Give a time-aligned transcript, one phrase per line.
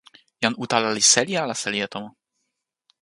[0.43, 2.09] jan utala li seli ala seli e tomo?